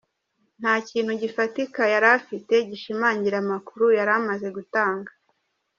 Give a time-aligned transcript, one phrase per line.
[0.59, 5.11] Nta kintu gifatika yari afite gishimangira amakuru yari amaze gutanga.